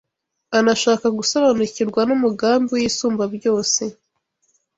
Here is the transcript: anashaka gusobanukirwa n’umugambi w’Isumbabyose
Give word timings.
anashaka 0.59 1.05
gusobanukirwa 1.17 2.01
n’umugambi 2.07 2.69
w’Isumbabyose 2.79 3.83